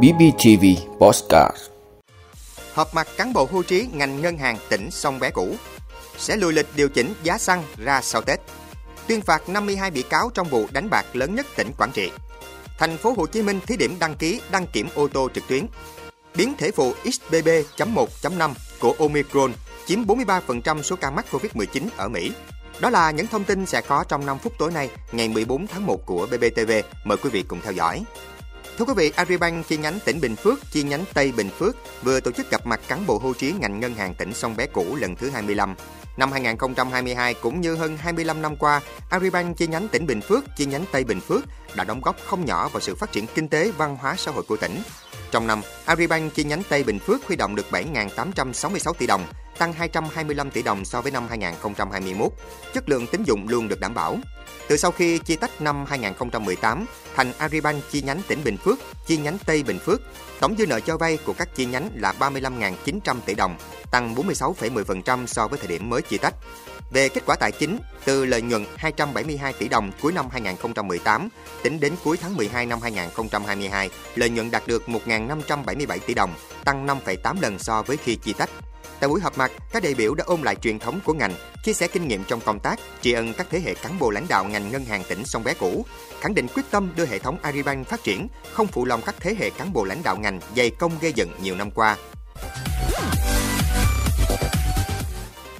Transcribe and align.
BBTV 0.00 0.64
Postcard 0.98 1.56
Họp 2.74 2.94
mặt 2.94 3.08
cán 3.16 3.32
bộ 3.32 3.48
hưu 3.50 3.62
trí 3.62 3.86
ngành 3.92 4.22
ngân 4.22 4.38
hàng 4.38 4.56
tỉnh 4.68 4.90
sông 4.90 5.18
bé 5.20 5.30
cũ 5.30 5.54
sẽ 6.18 6.36
lùi 6.36 6.52
lịch 6.52 6.66
điều 6.76 6.88
chỉnh 6.88 7.14
giá 7.22 7.38
xăng 7.38 7.64
ra 7.76 8.00
sau 8.00 8.22
Tết. 8.22 8.40
Tuyên 9.06 9.20
phạt 9.20 9.48
52 9.48 9.90
bị 9.90 10.02
cáo 10.02 10.30
trong 10.34 10.48
vụ 10.48 10.66
đánh 10.72 10.90
bạc 10.90 11.06
lớn 11.12 11.34
nhất 11.34 11.46
tỉnh 11.56 11.72
Quảng 11.78 11.90
Trị. 11.94 12.10
Thành 12.78 12.96
phố 12.96 13.14
Hồ 13.16 13.26
Chí 13.26 13.42
Minh 13.42 13.60
thí 13.66 13.76
điểm 13.76 13.96
đăng 14.00 14.14
ký 14.14 14.40
đăng 14.50 14.66
kiểm 14.66 14.88
ô 14.94 15.08
tô 15.08 15.28
trực 15.34 15.48
tuyến. 15.48 15.66
Biến 16.34 16.54
thể 16.58 16.70
phụ 16.70 16.94
XBB.1.5 17.04 18.50
của 18.80 18.94
Omicron 18.98 19.52
chiếm 19.86 20.04
43% 20.04 20.82
số 20.82 20.96
ca 20.96 21.10
mắc 21.10 21.26
Covid-19 21.30 21.88
ở 21.96 22.08
Mỹ. 22.08 22.32
Đó 22.80 22.90
là 22.90 23.10
những 23.10 23.26
thông 23.26 23.44
tin 23.44 23.66
sẽ 23.66 23.80
có 23.80 24.04
trong 24.08 24.26
5 24.26 24.38
phút 24.38 24.52
tối 24.58 24.70
nay, 24.70 24.90
ngày 25.12 25.28
14 25.28 25.66
tháng 25.66 25.86
1 25.86 26.06
của 26.06 26.26
BBTV. 26.26 26.72
Mời 27.04 27.18
quý 27.18 27.30
vị 27.30 27.44
cùng 27.48 27.60
theo 27.62 27.72
dõi. 27.72 28.04
Thưa 28.78 28.84
quý 28.84 28.92
vị, 28.96 29.12
Agribank 29.16 29.68
chi 29.68 29.76
nhánh 29.76 29.98
tỉnh 30.04 30.20
Bình 30.20 30.36
Phước, 30.36 30.58
chi 30.72 30.82
nhánh 30.82 31.04
Tây 31.14 31.32
Bình 31.36 31.50
Phước 31.58 31.76
vừa 32.02 32.20
tổ 32.20 32.30
chức 32.30 32.50
gặp 32.50 32.66
mặt 32.66 32.80
cán 32.88 33.06
bộ 33.06 33.18
hưu 33.18 33.34
trí 33.34 33.52
ngành 33.52 33.80
ngân 33.80 33.94
hàng 33.94 34.14
tỉnh 34.14 34.34
Sông 34.34 34.56
Bé 34.56 34.66
cũ 34.66 34.96
lần 34.96 35.16
thứ 35.16 35.30
25. 35.30 35.74
Năm 36.16 36.32
2022 36.32 37.34
cũng 37.34 37.60
như 37.60 37.74
hơn 37.74 37.96
25 37.96 38.42
năm 38.42 38.56
qua, 38.56 38.80
Agribank 39.10 39.56
chi 39.56 39.66
nhánh 39.66 39.88
tỉnh 39.88 40.06
Bình 40.06 40.20
Phước, 40.20 40.44
chi 40.56 40.66
nhánh 40.66 40.84
Tây 40.92 41.04
Bình 41.04 41.20
Phước 41.20 41.44
đã 41.76 41.84
đóng 41.84 42.00
góp 42.00 42.16
không 42.26 42.44
nhỏ 42.44 42.68
vào 42.68 42.80
sự 42.80 42.94
phát 42.94 43.12
triển 43.12 43.26
kinh 43.34 43.48
tế 43.48 43.70
văn 43.70 43.96
hóa 43.96 44.14
xã 44.18 44.30
hội 44.30 44.42
của 44.48 44.56
tỉnh. 44.56 44.82
Trong 45.30 45.46
năm, 45.46 45.60
Agribank 45.84 46.34
chi 46.34 46.44
nhánh 46.44 46.62
Tây 46.68 46.84
Bình 46.84 46.98
Phước 46.98 47.26
huy 47.26 47.36
động 47.36 47.56
được 47.56 47.66
7.866 47.70 48.92
tỷ 48.92 49.06
đồng, 49.06 49.24
tăng 49.58 49.72
225 49.72 50.50
tỷ 50.50 50.62
đồng 50.62 50.84
so 50.84 51.00
với 51.00 51.12
năm 51.12 51.26
2021. 51.28 52.32
Chất 52.74 52.88
lượng 52.88 53.06
tín 53.06 53.22
dụng 53.22 53.48
luôn 53.48 53.68
được 53.68 53.80
đảm 53.80 53.94
bảo. 53.94 54.18
Từ 54.68 54.76
sau 54.76 54.90
khi 54.90 55.18
chia 55.18 55.36
tách 55.36 55.60
năm 55.60 55.84
2018 55.88 56.86
thành 57.14 57.32
Agribank 57.38 57.84
chi 57.90 58.02
nhánh 58.02 58.20
tỉnh 58.28 58.44
Bình 58.44 58.56
Phước, 58.56 58.78
chi 59.06 59.16
nhánh 59.16 59.38
Tây 59.46 59.62
Bình 59.62 59.78
Phước, 59.78 60.00
tổng 60.40 60.54
dư 60.58 60.66
nợ 60.66 60.80
cho 60.80 60.96
vay 60.96 61.18
của 61.26 61.32
các 61.32 61.48
chi 61.54 61.66
nhánh 61.66 61.90
là 61.94 62.14
35.900 62.18 63.16
tỷ 63.26 63.34
đồng, 63.34 63.56
tăng 63.90 64.14
46,10% 64.14 65.26
so 65.26 65.48
với 65.48 65.58
thời 65.58 65.68
điểm 65.68 65.90
mới 65.90 66.02
chia 66.02 66.18
tách. 66.18 66.34
Về 66.92 67.08
kết 67.08 67.22
quả 67.26 67.36
tài 67.36 67.52
chính, 67.52 67.78
từ 68.04 68.24
lợi 68.24 68.42
nhuận 68.42 68.66
272 68.76 69.52
tỷ 69.52 69.68
đồng 69.68 69.92
cuối 70.00 70.12
năm 70.12 70.28
2018 70.32 71.28
tính 71.62 71.80
đến 71.80 71.92
cuối 72.04 72.16
tháng 72.16 72.36
12 72.36 72.66
năm 72.66 72.78
2022, 72.82 73.90
lợi 74.14 74.30
nhuận 74.30 74.50
đạt 74.50 74.66
được 74.66 74.82
1.577 74.86 75.98
tỷ 76.06 76.14
đồng, 76.14 76.34
tăng 76.64 76.86
5,8 76.86 77.40
lần 77.40 77.58
so 77.58 77.82
với 77.82 77.96
khi 77.96 78.16
chia 78.16 78.32
tách. 78.32 78.50
Tại 79.02 79.08
buổi 79.08 79.20
họp 79.20 79.38
mặt, 79.38 79.52
các 79.72 79.82
đại 79.82 79.94
biểu 79.94 80.14
đã 80.14 80.24
ôn 80.26 80.42
lại 80.42 80.56
truyền 80.56 80.78
thống 80.78 81.00
của 81.04 81.12
ngành, 81.12 81.34
chia 81.64 81.72
sẻ 81.72 81.88
kinh 81.88 82.08
nghiệm 82.08 82.24
trong 82.24 82.40
công 82.40 82.60
tác, 82.60 82.80
tri 83.00 83.12
ân 83.12 83.34
các 83.34 83.46
thế 83.50 83.60
hệ 83.60 83.74
cán 83.74 83.98
bộ 83.98 84.10
lãnh 84.10 84.26
đạo 84.28 84.44
ngành 84.44 84.72
ngân 84.72 84.84
hàng 84.84 85.02
tỉnh 85.08 85.24
Sông 85.24 85.44
Bé 85.44 85.54
cũ, 85.54 85.86
khẳng 86.20 86.34
định 86.34 86.46
quyết 86.54 86.62
tâm 86.70 86.92
đưa 86.96 87.06
hệ 87.06 87.18
thống 87.18 87.38
Agribank 87.42 87.88
phát 87.88 88.04
triển, 88.04 88.28
không 88.52 88.66
phụ 88.66 88.84
lòng 88.84 89.02
các 89.06 89.14
thế 89.20 89.34
hệ 89.38 89.50
cán 89.50 89.72
bộ 89.72 89.84
lãnh 89.84 90.02
đạo 90.02 90.16
ngành 90.16 90.40
dày 90.56 90.70
công 90.70 90.92
gây 91.00 91.12
dựng 91.12 91.30
nhiều 91.42 91.54
năm 91.54 91.70
qua. 91.70 91.96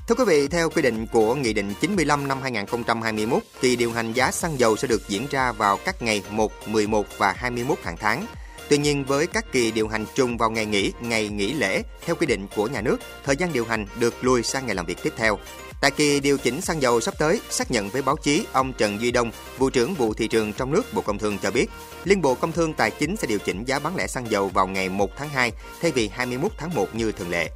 Thưa 0.08 0.14
quý 0.14 0.24
vị, 0.26 0.48
theo 0.48 0.70
quy 0.70 0.82
định 0.82 1.06
của 1.06 1.34
Nghị 1.34 1.52
định 1.52 1.74
95 1.80 2.28
năm 2.28 2.42
2021, 2.42 3.42
kỳ 3.60 3.76
điều 3.76 3.92
hành 3.92 4.12
giá 4.12 4.30
xăng 4.30 4.58
dầu 4.58 4.76
sẽ 4.76 4.88
được 4.88 5.08
diễn 5.08 5.26
ra 5.30 5.52
vào 5.52 5.78
các 5.84 6.02
ngày 6.02 6.22
1, 6.30 6.52
11 6.68 7.06
và 7.18 7.32
21 7.32 7.78
hàng 7.82 7.96
tháng. 7.96 8.26
Tuy 8.72 8.78
nhiên, 8.78 9.04
với 9.04 9.26
các 9.26 9.52
kỳ 9.52 9.70
điều 9.70 9.88
hành 9.88 10.06
trùng 10.14 10.36
vào 10.36 10.50
ngày 10.50 10.66
nghỉ, 10.66 10.92
ngày 11.00 11.28
nghỉ 11.28 11.52
lễ, 11.52 11.82
theo 12.06 12.16
quy 12.16 12.26
định 12.26 12.46
của 12.56 12.66
nhà 12.66 12.80
nước, 12.80 12.96
thời 13.24 13.36
gian 13.36 13.52
điều 13.52 13.64
hành 13.64 13.86
được 13.98 14.24
lùi 14.24 14.42
sang 14.42 14.66
ngày 14.66 14.74
làm 14.74 14.86
việc 14.86 14.98
tiếp 15.02 15.12
theo. 15.16 15.38
Tại 15.80 15.90
kỳ 15.90 16.20
điều 16.20 16.38
chỉnh 16.38 16.60
xăng 16.60 16.82
dầu 16.82 17.00
sắp 17.00 17.14
tới, 17.18 17.40
xác 17.50 17.70
nhận 17.70 17.88
với 17.88 18.02
báo 18.02 18.16
chí, 18.16 18.44
ông 18.52 18.72
Trần 18.72 19.00
Duy 19.00 19.10
Đông, 19.10 19.30
vụ 19.58 19.70
trưởng 19.70 19.94
vụ 19.94 20.14
thị 20.14 20.28
trường 20.28 20.52
trong 20.52 20.72
nước 20.72 20.94
Bộ 20.94 21.02
Công 21.02 21.18
Thương 21.18 21.38
cho 21.38 21.50
biết, 21.50 21.66
Liên 22.04 22.22
Bộ 22.22 22.34
Công 22.34 22.52
Thương 22.52 22.74
Tài 22.74 22.90
chính 22.90 23.16
sẽ 23.16 23.26
điều 23.26 23.38
chỉnh 23.38 23.64
giá 23.64 23.78
bán 23.78 23.96
lẻ 23.96 24.06
xăng 24.06 24.30
dầu 24.30 24.48
vào 24.48 24.66
ngày 24.66 24.88
1 24.88 25.10
tháng 25.16 25.28
2 25.28 25.52
thay 25.82 25.92
vì 25.92 26.08
21 26.08 26.52
tháng 26.58 26.74
1 26.74 26.94
như 26.94 27.12
thường 27.12 27.30
lệ. 27.30 27.50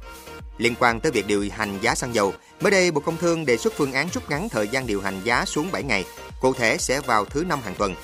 Liên 0.57 0.73
quan 0.79 0.99
tới 0.99 1.11
việc 1.11 1.27
điều 1.27 1.47
hành 1.51 1.79
giá 1.81 1.95
xăng 1.95 2.15
dầu, 2.15 2.33
mới 2.61 2.71
đây 2.71 2.91
Bộ 2.91 3.01
Công 3.01 3.17
Thương 3.17 3.45
đề 3.45 3.57
xuất 3.57 3.73
phương 3.73 3.93
án 3.93 4.07
rút 4.13 4.29
ngắn 4.29 4.49
thời 4.49 4.67
gian 4.67 4.87
điều 4.87 5.01
hành 5.01 5.21
giá 5.23 5.45
xuống 5.45 5.71
7 5.71 5.83
ngày, 5.83 6.05
cụ 6.41 6.53
thể 6.53 6.77
sẽ 6.77 6.99
vào 6.99 7.25
thứ 7.25 7.43
năm 7.43 7.59
hàng 7.63 7.75
tuần. 7.75 7.95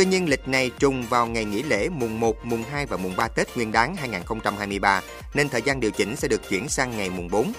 Tuy 0.00 0.06
nhiên, 0.06 0.28
lịch 0.28 0.48
này 0.48 0.70
trùng 0.78 1.02
vào 1.02 1.26
ngày 1.26 1.44
nghỉ 1.44 1.62
lễ 1.62 1.88
mùng 1.88 2.20
1, 2.20 2.44
mùng 2.44 2.62
2 2.62 2.86
và 2.86 2.96
mùng 2.96 3.16
3 3.16 3.28
Tết 3.28 3.56
Nguyên 3.56 3.72
đán 3.72 3.96
2023, 3.96 5.02
nên 5.34 5.48
thời 5.48 5.62
gian 5.62 5.80
điều 5.80 5.90
chỉnh 5.90 6.16
sẽ 6.16 6.28
được 6.28 6.48
chuyển 6.48 6.68
sang 6.68 6.96
ngày 6.96 7.10
mùng 7.10 7.28
4. 7.28 7.52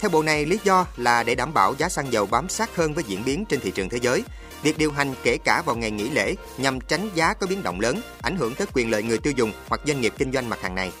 Theo 0.00 0.10
Bộ 0.10 0.22
này, 0.22 0.46
lý 0.46 0.58
do 0.64 0.86
là 0.96 1.22
để 1.22 1.34
đảm 1.34 1.54
bảo 1.54 1.74
giá 1.78 1.88
xăng 1.88 2.12
dầu 2.12 2.26
bám 2.26 2.48
sát 2.48 2.76
hơn 2.76 2.94
với 2.94 3.04
diễn 3.06 3.24
biến 3.24 3.44
trên 3.48 3.60
thị 3.60 3.70
trường 3.70 3.88
thế 3.88 3.98
giới. 4.02 4.24
Việc 4.62 4.78
điều 4.78 4.92
hành 4.92 5.14
kể 5.22 5.38
cả 5.44 5.62
vào 5.66 5.76
ngày 5.76 5.90
nghỉ 5.90 6.10
lễ 6.10 6.34
nhằm 6.58 6.80
tránh 6.80 7.10
giá 7.14 7.34
có 7.34 7.46
biến 7.46 7.62
động 7.62 7.80
lớn, 7.80 8.00
ảnh 8.22 8.36
hưởng 8.36 8.54
tới 8.54 8.66
quyền 8.72 8.90
lợi 8.90 9.02
người 9.02 9.18
tiêu 9.18 9.32
dùng 9.36 9.52
hoặc 9.68 9.80
doanh 9.86 10.00
nghiệp 10.00 10.12
kinh 10.18 10.32
doanh 10.32 10.48
mặt 10.48 10.62
hàng 10.62 10.74
này. 10.74 10.92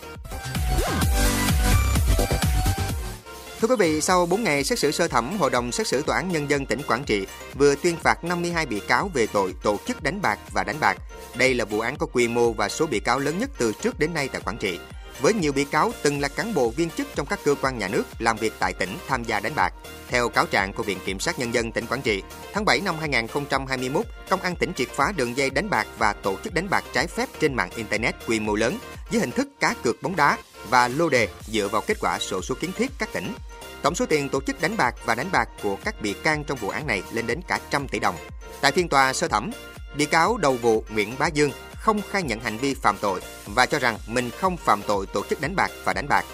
Thưa 3.62 3.68
quý 3.68 3.76
vị, 3.78 4.00
sau 4.00 4.26
4 4.26 4.44
ngày 4.44 4.64
xét 4.64 4.78
xử 4.78 4.90
sơ 4.90 5.08
thẩm, 5.08 5.38
Hội 5.38 5.50
đồng 5.50 5.72
xét 5.72 5.86
xử 5.86 6.02
Tòa 6.02 6.16
án 6.16 6.28
Nhân 6.28 6.50
dân 6.50 6.66
tỉnh 6.66 6.80
Quảng 6.88 7.04
Trị 7.04 7.26
vừa 7.54 7.74
tuyên 7.74 7.96
phạt 7.96 8.24
52 8.24 8.66
bị 8.66 8.80
cáo 8.80 9.10
về 9.14 9.26
tội 9.26 9.54
tổ 9.62 9.76
chức 9.86 10.02
đánh 10.02 10.22
bạc 10.22 10.38
và 10.52 10.64
đánh 10.64 10.76
bạc. 10.80 10.96
Đây 11.36 11.54
là 11.54 11.64
vụ 11.64 11.80
án 11.80 11.96
có 11.96 12.06
quy 12.06 12.28
mô 12.28 12.52
và 12.52 12.68
số 12.68 12.86
bị 12.86 13.00
cáo 13.00 13.18
lớn 13.18 13.38
nhất 13.38 13.50
từ 13.58 13.72
trước 13.82 13.98
đến 13.98 14.14
nay 14.14 14.28
tại 14.32 14.42
Quảng 14.44 14.56
Trị. 14.56 14.78
Với 15.20 15.34
nhiều 15.34 15.52
bị 15.52 15.64
cáo 15.64 15.92
từng 16.02 16.20
là 16.20 16.28
cán 16.28 16.54
bộ 16.54 16.70
viên 16.70 16.90
chức 16.90 17.06
trong 17.14 17.26
các 17.26 17.38
cơ 17.44 17.54
quan 17.62 17.78
nhà 17.78 17.88
nước 17.88 18.02
làm 18.18 18.36
việc 18.36 18.52
tại 18.58 18.72
tỉnh 18.72 18.96
tham 19.08 19.24
gia 19.24 19.40
đánh 19.40 19.54
bạc. 19.54 19.72
Theo 20.08 20.28
cáo 20.28 20.46
trạng 20.46 20.72
của 20.72 20.82
Viện 20.82 20.98
Kiểm 21.04 21.20
sát 21.20 21.38
Nhân 21.38 21.54
dân 21.54 21.72
tỉnh 21.72 21.86
Quảng 21.86 22.02
Trị, 22.02 22.22
tháng 22.52 22.64
7 22.64 22.80
năm 22.80 22.94
2021, 23.00 24.06
Công 24.28 24.40
an 24.40 24.56
tỉnh 24.56 24.72
triệt 24.74 24.88
phá 24.88 25.12
đường 25.16 25.36
dây 25.36 25.50
đánh 25.50 25.70
bạc 25.70 25.86
và 25.98 26.12
tổ 26.12 26.36
chức 26.44 26.54
đánh 26.54 26.70
bạc 26.70 26.84
trái 26.92 27.06
phép 27.06 27.28
trên 27.40 27.54
mạng 27.54 27.70
Internet 27.76 28.14
quy 28.26 28.40
mô 28.40 28.54
lớn 28.54 28.78
với 29.10 29.20
hình 29.20 29.30
thức 29.30 29.48
cá 29.60 29.74
cược 29.84 30.02
bóng 30.02 30.16
đá 30.16 30.38
và 30.68 30.88
lô 30.88 31.08
đề 31.08 31.28
dựa 31.46 31.68
vào 31.68 31.82
kết 31.86 31.96
quả 32.00 32.18
sổ 32.18 32.42
số 32.42 32.54
kiến 32.60 32.70
thiết 32.76 32.90
các 32.98 33.08
tỉnh. 33.12 33.34
Tổng 33.82 33.94
số 33.94 34.06
tiền 34.06 34.28
tổ 34.28 34.40
chức 34.40 34.60
đánh 34.60 34.76
bạc 34.76 34.94
và 35.04 35.14
đánh 35.14 35.28
bạc 35.32 35.48
của 35.62 35.76
các 35.84 36.02
bị 36.02 36.12
can 36.12 36.44
trong 36.44 36.58
vụ 36.58 36.68
án 36.68 36.86
này 36.86 37.02
lên 37.12 37.26
đến 37.26 37.40
cả 37.48 37.60
trăm 37.70 37.88
tỷ 37.88 37.98
đồng. 37.98 38.16
Tại 38.60 38.72
phiên 38.72 38.88
tòa 38.88 39.12
sơ 39.12 39.28
thẩm, 39.28 39.50
bị 39.96 40.04
cáo 40.04 40.36
đầu 40.36 40.56
vụ 40.56 40.84
Nguyễn 40.90 41.14
Bá 41.18 41.26
Dương 41.26 41.50
không 41.82 42.00
khai 42.10 42.22
nhận 42.22 42.40
hành 42.40 42.58
vi 42.58 42.74
phạm 42.74 42.96
tội 43.00 43.20
và 43.46 43.66
cho 43.66 43.78
rằng 43.78 43.98
mình 44.06 44.30
không 44.30 44.56
phạm 44.56 44.82
tội 44.86 45.06
tổ 45.06 45.24
chức 45.30 45.40
đánh 45.40 45.56
bạc 45.56 45.70
và 45.84 45.92
đánh 45.92 46.08
bạc. 46.08 46.24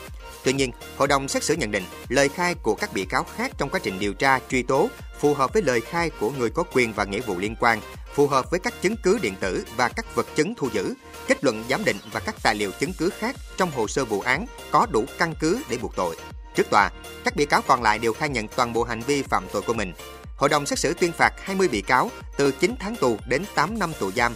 Tuy 0.44 0.52
nhiên, 0.52 0.72
hội 0.96 1.08
đồng 1.08 1.28
xét 1.28 1.44
xử 1.44 1.54
nhận 1.54 1.70
định 1.70 1.84
lời 2.08 2.28
khai 2.28 2.54
của 2.62 2.74
các 2.74 2.92
bị 2.92 3.04
cáo 3.04 3.26
khác 3.36 3.52
trong 3.58 3.70
quá 3.70 3.80
trình 3.82 3.98
điều 3.98 4.14
tra 4.14 4.38
truy 4.50 4.62
tố 4.62 4.88
phù 5.20 5.34
hợp 5.34 5.52
với 5.52 5.62
lời 5.62 5.80
khai 5.80 6.10
của 6.20 6.30
người 6.30 6.50
có 6.50 6.64
quyền 6.72 6.92
và 6.92 7.04
nghĩa 7.04 7.20
vụ 7.20 7.38
liên 7.38 7.56
quan, 7.60 7.80
phù 8.14 8.26
hợp 8.26 8.50
với 8.50 8.60
các 8.60 8.82
chứng 8.82 8.96
cứ 9.02 9.18
điện 9.22 9.34
tử 9.40 9.64
và 9.76 9.88
các 9.88 10.14
vật 10.14 10.26
chứng 10.34 10.54
thu 10.54 10.68
giữ, 10.72 10.94
kết 11.26 11.44
luận 11.44 11.64
giám 11.70 11.84
định 11.84 11.96
và 12.12 12.20
các 12.20 12.34
tài 12.42 12.54
liệu 12.54 12.70
chứng 12.70 12.92
cứ 12.98 13.10
khác 13.18 13.36
trong 13.56 13.70
hồ 13.70 13.88
sơ 13.88 14.04
vụ 14.04 14.20
án 14.20 14.46
có 14.70 14.86
đủ 14.90 15.04
căn 15.18 15.34
cứ 15.40 15.60
để 15.68 15.78
buộc 15.82 15.96
tội. 15.96 16.16
Trước 16.54 16.70
tòa, 16.70 16.90
các 17.24 17.36
bị 17.36 17.46
cáo 17.46 17.62
còn 17.62 17.82
lại 17.82 17.98
đều 17.98 18.12
khai 18.12 18.28
nhận 18.28 18.48
toàn 18.48 18.72
bộ 18.72 18.84
hành 18.84 19.00
vi 19.00 19.22
phạm 19.22 19.44
tội 19.52 19.62
của 19.62 19.74
mình. 19.74 19.92
Hội 20.36 20.48
đồng 20.48 20.66
xét 20.66 20.78
xử 20.78 20.94
tuyên 20.94 21.12
phạt 21.12 21.32
20 21.42 21.68
bị 21.68 21.80
cáo 21.80 22.10
từ 22.36 22.50
9 22.50 22.74
tháng 22.78 22.96
tù 22.96 23.16
đến 23.28 23.44
8 23.54 23.78
năm 23.78 23.92
tù 24.00 24.12
giam. 24.12 24.34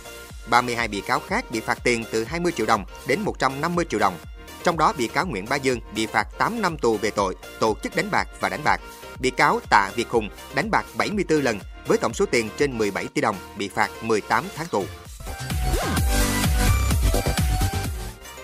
32 0.50 0.88
bị 0.88 1.00
cáo 1.00 1.20
khác 1.20 1.50
bị 1.50 1.60
phạt 1.60 1.78
tiền 1.84 2.04
từ 2.12 2.24
20 2.24 2.52
triệu 2.52 2.66
đồng 2.66 2.84
đến 3.06 3.20
150 3.20 3.84
triệu 3.88 4.00
đồng. 4.00 4.18
Trong 4.64 4.78
đó 4.78 4.92
bị 4.98 5.08
cáo 5.08 5.26
Nguyễn 5.26 5.46
Bá 5.48 5.56
Dương 5.56 5.80
bị 5.94 6.06
phạt 6.06 6.28
8 6.38 6.62
năm 6.62 6.78
tù 6.78 6.96
về 6.96 7.10
tội 7.10 7.34
tổ 7.60 7.76
chức 7.82 7.96
đánh 7.96 8.08
bạc 8.10 8.28
và 8.40 8.48
đánh 8.48 8.60
bạc. 8.64 8.80
Bị 9.20 9.30
cáo 9.30 9.60
Tạ 9.70 9.90
Việt 9.96 10.08
Hùng 10.08 10.28
đánh 10.54 10.70
bạc 10.70 10.84
74 10.98 11.40
lần 11.40 11.58
với 11.86 11.98
tổng 11.98 12.14
số 12.14 12.26
tiền 12.26 12.48
trên 12.58 12.78
17 12.78 13.06
tỷ 13.06 13.20
đồng 13.20 13.36
bị 13.56 13.68
phạt 13.68 13.90
18 14.02 14.44
tháng 14.56 14.66
tù. 14.66 14.84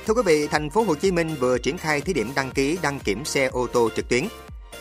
Thưa 0.06 0.14
quý 0.14 0.22
vị, 0.24 0.46
thành 0.46 0.70
phố 0.70 0.82
Hồ 0.82 0.94
Chí 0.94 1.12
Minh 1.12 1.34
vừa 1.40 1.58
triển 1.58 1.78
khai 1.78 2.00
thí 2.00 2.12
điểm 2.12 2.32
đăng 2.34 2.50
ký 2.50 2.78
đăng 2.82 3.00
kiểm 3.00 3.24
xe 3.24 3.46
ô 3.46 3.66
tô 3.66 3.90
trực 3.96 4.08
tuyến. 4.08 4.28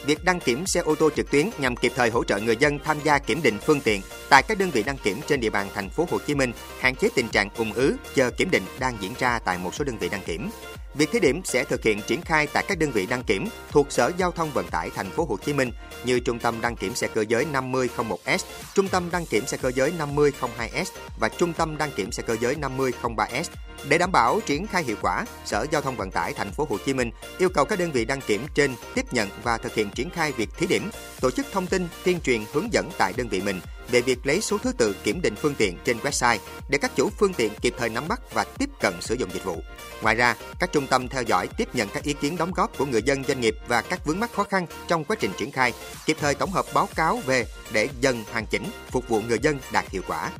Việc 0.05 0.23
đăng 0.23 0.39
kiểm 0.39 0.65
xe 0.65 0.79
ô 0.79 0.95
tô 0.95 1.09
trực 1.15 1.31
tuyến 1.31 1.49
nhằm 1.59 1.75
kịp 1.75 1.91
thời 1.95 2.09
hỗ 2.09 2.23
trợ 2.23 2.39
người 2.39 2.57
dân 2.57 2.79
tham 2.83 2.97
gia 3.03 3.19
kiểm 3.19 3.41
định 3.43 3.57
phương 3.65 3.81
tiện 3.81 4.01
tại 4.29 4.43
các 4.47 4.57
đơn 4.57 4.71
vị 4.71 4.83
đăng 4.83 4.97
kiểm 4.97 5.21
trên 5.27 5.39
địa 5.39 5.49
bàn 5.49 5.67
thành 5.73 5.89
phố 5.89 6.07
Hồ 6.11 6.17
Chí 6.27 6.35
Minh, 6.35 6.51
hạn 6.79 6.95
chế 6.95 7.09
tình 7.15 7.29
trạng 7.29 7.49
ùn 7.57 7.73
ứ 7.73 7.95
chờ 8.15 8.31
kiểm 8.31 8.51
định 8.51 8.63
đang 8.79 8.97
diễn 8.99 9.13
ra 9.19 9.39
tại 9.39 9.57
một 9.57 9.75
số 9.75 9.83
đơn 9.83 9.97
vị 9.97 10.09
đăng 10.09 10.21
kiểm. 10.25 10.49
Việc 10.97 11.11
thí 11.11 11.19
điểm 11.19 11.41
sẽ 11.45 11.63
thực 11.63 11.83
hiện 11.83 12.01
triển 12.07 12.21
khai 12.21 12.47
tại 12.53 12.65
các 12.67 12.79
đơn 12.79 12.91
vị 12.91 13.05
đăng 13.05 13.23
kiểm 13.23 13.47
thuộc 13.69 13.91
Sở 13.91 14.11
Giao 14.17 14.31
thông 14.31 14.51
Vận 14.51 14.67
tải 14.67 14.89
thành 14.89 15.09
phố 15.09 15.25
Hồ 15.25 15.37
Chí 15.45 15.53
Minh 15.53 15.71
như 16.05 16.19
Trung 16.19 16.39
tâm 16.39 16.61
đăng 16.61 16.75
kiểm 16.75 16.95
xe 16.95 17.07
cơ 17.07 17.25
giới 17.27 17.45
5001S, 17.53 18.37
Trung 18.73 18.87
tâm 18.87 19.09
đăng 19.11 19.25
kiểm 19.25 19.47
xe 19.47 19.57
cơ 19.57 19.71
giới 19.75 19.91
5002S 19.99 20.85
và 21.19 21.29
Trung 21.29 21.53
tâm 21.53 21.77
đăng 21.77 21.91
kiểm 21.91 22.11
xe 22.11 22.23
cơ 22.23 22.35
giới 22.41 22.55
5003S. 22.55 23.43
Để 23.89 23.97
đảm 23.97 24.11
bảo 24.11 24.39
triển 24.45 24.67
khai 24.67 24.83
hiệu 24.83 24.95
quả, 25.01 25.25
Sở 25.45 25.65
Giao 25.71 25.81
thông 25.81 25.95
Vận 25.95 26.11
tải 26.11 26.33
thành 26.33 26.51
phố 26.51 26.67
Hồ 26.69 26.77
Chí 26.85 26.93
Minh 26.93 27.11
yêu 27.37 27.49
cầu 27.49 27.65
các 27.65 27.79
đơn 27.79 27.91
vị 27.91 28.05
đăng 28.05 28.21
kiểm 28.21 28.45
trên 28.53 28.71
tiếp 28.95 29.13
nhận 29.13 29.29
và 29.43 29.57
thực 29.57 29.73
hiện 29.73 29.89
triển 29.89 30.09
khai 30.09 30.31
việc 30.31 30.49
thí 30.57 30.67
điểm, 30.67 30.89
tổ 31.21 31.31
chức 31.31 31.45
thông 31.51 31.67
tin, 31.67 31.87
tuyên 32.03 32.19
truyền 32.19 32.41
hướng 32.53 32.73
dẫn 32.73 32.89
tại 32.97 33.13
đơn 33.17 33.27
vị 33.27 33.41
mình 33.41 33.59
về 33.91 34.01
việc 34.01 34.27
lấy 34.27 34.41
số 34.41 34.57
thứ 34.57 34.71
tự 34.71 34.95
kiểm 35.03 35.21
định 35.21 35.35
phương 35.35 35.55
tiện 35.57 35.77
trên 35.85 35.97
website 35.97 36.37
để 36.69 36.77
các 36.77 36.91
chủ 36.95 37.09
phương 37.09 37.33
tiện 37.33 37.53
kịp 37.61 37.73
thời 37.77 37.89
nắm 37.89 38.07
bắt 38.07 38.33
và 38.33 38.45
tiếp 38.57 38.69
cận 38.79 38.93
sử 39.01 39.15
dụng 39.15 39.29
dịch 39.33 39.43
vụ. 39.43 39.61
Ngoài 40.01 40.15
ra, 40.15 40.35
các 40.59 40.71
trung 40.71 40.87
tâm 40.87 41.07
theo 41.07 41.23
dõi 41.23 41.47
tiếp 41.57 41.75
nhận 41.75 41.89
các 41.93 42.03
ý 42.03 42.13
kiến 42.13 42.37
đóng 42.37 42.51
góp 42.51 42.77
của 42.77 42.85
người 42.85 43.01
dân 43.01 43.23
doanh 43.23 43.41
nghiệp 43.41 43.55
và 43.67 43.81
các 43.81 44.05
vướng 44.05 44.19
mắc 44.19 44.33
khó 44.33 44.43
khăn 44.43 44.65
trong 44.87 45.03
quá 45.03 45.17
trình 45.19 45.31
triển 45.37 45.51
khai, 45.51 45.73
kịp 46.05 46.17
thời 46.19 46.35
tổng 46.35 46.51
hợp 46.51 46.65
báo 46.73 46.89
cáo 46.95 47.19
về 47.25 47.45
để 47.71 47.89
dần 48.01 48.23
hoàn 48.31 48.45
chỉnh, 48.45 48.63
phục 48.91 49.09
vụ 49.09 49.21
người 49.21 49.39
dân 49.41 49.59
đạt 49.71 49.89
hiệu 49.89 50.01
quả. 50.07 50.31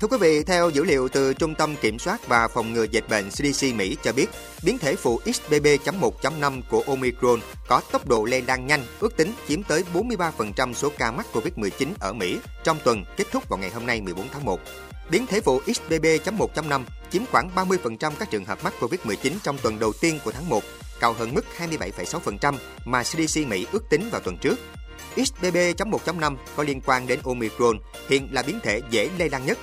Thưa 0.00 0.08
quý 0.08 0.16
vị, 0.20 0.44
theo 0.44 0.70
dữ 0.70 0.84
liệu 0.84 1.08
từ 1.08 1.34
Trung 1.34 1.54
tâm 1.54 1.76
Kiểm 1.80 1.98
soát 1.98 2.28
và 2.28 2.48
Phòng 2.48 2.72
ngừa 2.72 2.84
Dịch 2.84 3.04
bệnh 3.08 3.30
CDC 3.30 3.74
Mỹ 3.74 3.96
cho 4.02 4.12
biết, 4.12 4.26
biến 4.62 4.78
thể 4.78 4.96
phụ 4.96 5.20
XBB.1.5 5.24 6.62
của 6.70 6.84
Omicron 6.86 7.40
có 7.68 7.80
tốc 7.92 8.08
độ 8.08 8.24
lây 8.24 8.42
lan 8.42 8.66
nhanh, 8.66 8.84
ước 9.00 9.16
tính 9.16 9.32
chiếm 9.48 9.62
tới 9.62 9.84
43% 9.94 10.72
số 10.72 10.90
ca 10.98 11.10
mắc 11.10 11.26
COVID-19 11.32 11.88
ở 12.00 12.12
Mỹ 12.12 12.38
trong 12.64 12.78
tuần 12.84 13.04
kết 13.16 13.24
thúc 13.32 13.48
vào 13.48 13.58
ngày 13.58 13.70
hôm 13.70 13.86
nay 13.86 14.00
14 14.00 14.28
tháng 14.32 14.44
1. 14.44 14.60
Biến 15.10 15.26
thể 15.26 15.40
phụ 15.40 15.60
XBB.1.5 15.66 16.82
chiếm 17.10 17.22
khoảng 17.26 17.50
30% 17.54 18.12
các 18.18 18.30
trường 18.30 18.44
hợp 18.44 18.64
mắc 18.64 18.74
COVID-19 18.80 19.32
trong 19.42 19.58
tuần 19.58 19.78
đầu 19.78 19.92
tiên 20.00 20.18
của 20.24 20.32
tháng 20.32 20.48
1, 20.48 20.62
cao 21.00 21.12
hơn 21.12 21.34
mức 21.34 21.44
27,6% 21.58 22.54
mà 22.84 23.02
CDC 23.02 23.46
Mỹ 23.46 23.66
ước 23.72 23.84
tính 23.90 24.08
vào 24.12 24.20
tuần 24.20 24.36
trước. 24.38 24.58
XBB.1.5 25.16 26.36
có 26.56 26.62
liên 26.62 26.80
quan 26.86 27.06
đến 27.06 27.20
Omicron, 27.24 27.78
hiện 28.08 28.28
là 28.32 28.42
biến 28.42 28.60
thể 28.62 28.80
dễ 28.90 29.10
lây 29.18 29.30
lan 29.30 29.46
nhất. 29.46 29.58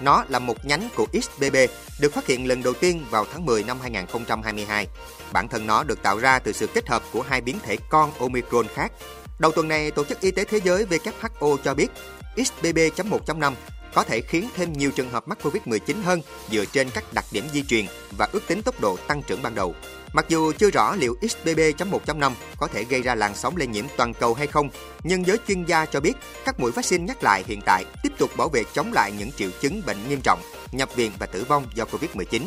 Nó 0.00 0.24
là 0.28 0.38
một 0.38 0.64
nhánh 0.64 0.88
của 0.96 1.06
XBB, 1.12 1.56
được 2.00 2.12
phát 2.12 2.26
hiện 2.26 2.48
lần 2.48 2.62
đầu 2.62 2.74
tiên 2.74 3.04
vào 3.10 3.26
tháng 3.32 3.46
10 3.46 3.64
năm 3.64 3.78
2022. 3.80 4.86
Bản 5.32 5.48
thân 5.48 5.66
nó 5.66 5.82
được 5.82 6.02
tạo 6.02 6.18
ra 6.18 6.38
từ 6.38 6.52
sự 6.52 6.66
kết 6.66 6.88
hợp 6.88 7.02
của 7.12 7.22
hai 7.22 7.40
biến 7.40 7.58
thể 7.62 7.76
con 7.88 8.12
Omicron 8.18 8.66
khác. 8.74 8.92
Đầu 9.38 9.52
tuần 9.52 9.68
này, 9.68 9.90
Tổ 9.90 10.04
chức 10.04 10.20
Y 10.20 10.30
tế 10.30 10.44
Thế 10.44 10.60
giới 10.64 10.84
WHO 10.84 11.56
cho 11.64 11.74
biết 11.74 11.88
XBB.1.5 12.36 13.52
có 13.94 14.04
thể 14.04 14.20
khiến 14.20 14.48
thêm 14.56 14.72
nhiều 14.72 14.90
trường 14.90 15.10
hợp 15.10 15.28
mắc 15.28 15.38
Covid-19 15.42 16.02
hơn 16.02 16.20
dựa 16.50 16.64
trên 16.64 16.90
các 16.90 17.04
đặc 17.14 17.24
điểm 17.32 17.44
di 17.52 17.62
truyền 17.62 17.84
và 18.18 18.28
ước 18.32 18.42
tính 18.46 18.62
tốc 18.62 18.80
độ 18.80 18.96
tăng 19.06 19.22
trưởng 19.22 19.42
ban 19.42 19.54
đầu. 19.54 19.74
Mặc 20.12 20.26
dù 20.28 20.52
chưa 20.52 20.70
rõ 20.70 20.94
liệu 20.94 21.16
XBB.1.5 21.20 22.32
có 22.56 22.66
thể 22.66 22.84
gây 22.84 23.02
ra 23.02 23.14
làn 23.14 23.34
sóng 23.34 23.56
lây 23.56 23.66
nhiễm 23.66 23.84
toàn 23.96 24.14
cầu 24.14 24.34
hay 24.34 24.46
không, 24.46 24.68
nhưng 25.02 25.26
giới 25.26 25.38
chuyên 25.48 25.64
gia 25.64 25.84
cho 25.84 26.00
biết 26.00 26.12
các 26.44 26.60
mũi 26.60 26.72
vaccine 26.72 27.04
nhắc 27.04 27.22
lại 27.22 27.44
hiện 27.46 27.60
tại 27.66 27.84
tiếp 28.02 28.12
tục 28.18 28.30
bảo 28.36 28.48
vệ 28.48 28.64
chống 28.74 28.92
lại 28.92 29.12
những 29.18 29.32
triệu 29.32 29.50
chứng 29.60 29.82
bệnh 29.86 30.08
nghiêm 30.08 30.20
trọng, 30.24 30.40
nhập 30.72 30.96
viện 30.96 31.12
và 31.18 31.26
tử 31.26 31.44
vong 31.48 31.66
do 31.74 31.84
Covid-19. 31.84 32.42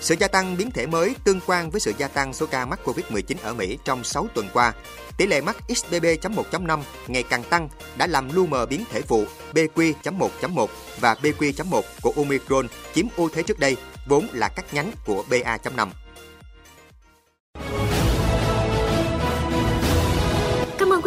Sự 0.00 0.14
gia 0.18 0.28
tăng 0.28 0.56
biến 0.56 0.70
thể 0.70 0.86
mới 0.86 1.14
tương 1.24 1.40
quan 1.46 1.70
với 1.70 1.80
sự 1.80 1.92
gia 1.98 2.08
tăng 2.08 2.32
số 2.32 2.46
ca 2.46 2.66
mắc 2.66 2.80
Covid-19 2.84 3.36
ở 3.42 3.54
Mỹ 3.54 3.78
trong 3.84 4.04
6 4.04 4.26
tuần 4.34 4.48
qua. 4.52 4.72
Tỷ 5.16 5.26
lệ 5.26 5.40
mắc 5.40 5.56
XBB.1.5 5.68 6.80
ngày 7.06 7.22
càng 7.22 7.44
tăng 7.44 7.68
đã 7.96 8.06
làm 8.06 8.34
lu 8.34 8.46
mờ 8.46 8.66
biến 8.66 8.84
thể 8.90 9.02
phụ 9.02 9.24
BQ.1.1 9.52 10.66
và 11.00 11.16
BQ.1 11.22 11.82
của 12.02 12.12
Omicron 12.16 12.66
chiếm 12.94 13.06
ưu 13.16 13.28
thế 13.28 13.42
trước 13.42 13.58
đây, 13.58 13.76
vốn 14.06 14.28
là 14.32 14.48
các 14.48 14.74
nhánh 14.74 14.92
của 15.06 15.24
BA.5. 15.30 15.88